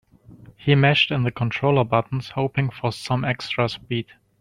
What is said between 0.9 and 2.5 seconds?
in the controller buttons,